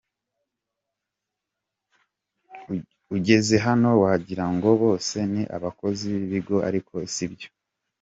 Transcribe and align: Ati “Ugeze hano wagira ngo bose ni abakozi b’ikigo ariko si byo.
Ati 2.59 2.77
“Ugeze 3.15 3.55
hano 3.65 3.89
wagira 4.01 4.45
ngo 4.53 4.69
bose 4.83 5.15
ni 5.31 5.43
abakozi 5.55 6.03
b’ikigo 6.19 6.55
ariko 6.69 6.93
si 7.15 7.25
byo. 7.33 7.49